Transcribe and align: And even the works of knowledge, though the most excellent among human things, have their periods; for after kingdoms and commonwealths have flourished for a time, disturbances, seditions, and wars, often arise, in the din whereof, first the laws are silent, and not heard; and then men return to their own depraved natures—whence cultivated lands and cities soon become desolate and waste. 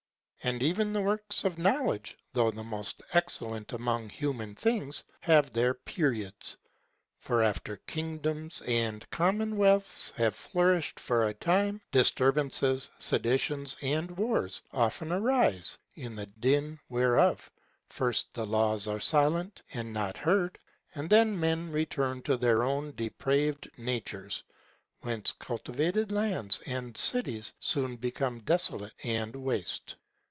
And 0.43 0.63
even 0.63 0.91
the 0.91 1.01
works 1.01 1.43
of 1.43 1.59
knowledge, 1.59 2.17
though 2.33 2.49
the 2.49 2.63
most 2.63 3.03
excellent 3.13 3.73
among 3.73 4.09
human 4.09 4.55
things, 4.55 5.03
have 5.19 5.53
their 5.53 5.75
periods; 5.75 6.57
for 7.19 7.43
after 7.43 7.77
kingdoms 7.77 8.59
and 8.65 9.07
commonwealths 9.11 10.11
have 10.15 10.35
flourished 10.35 10.99
for 10.99 11.27
a 11.27 11.33
time, 11.35 11.79
disturbances, 11.91 12.89
seditions, 12.97 13.75
and 13.83 14.09
wars, 14.17 14.63
often 14.73 15.11
arise, 15.11 15.77
in 15.93 16.15
the 16.15 16.25
din 16.25 16.79
whereof, 16.89 17.51
first 17.89 18.33
the 18.33 18.47
laws 18.47 18.87
are 18.87 18.99
silent, 18.99 19.61
and 19.73 19.93
not 19.93 20.17
heard; 20.17 20.57
and 20.95 21.07
then 21.11 21.39
men 21.39 21.71
return 21.71 22.19
to 22.23 22.35
their 22.35 22.63
own 22.63 22.93
depraved 22.95 23.69
natures—whence 23.77 25.33
cultivated 25.33 26.11
lands 26.11 26.59
and 26.65 26.97
cities 26.97 27.53
soon 27.59 27.95
become 27.95 28.39
desolate 28.39 28.95
and 29.03 29.35
waste. 29.35 29.97